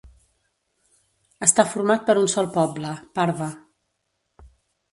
Està 1.49 1.65
format 1.75 2.03
per 2.09 2.17
un 2.23 2.27
sol 2.37 2.51
poble, 2.57 2.97
Parva. 3.21 3.53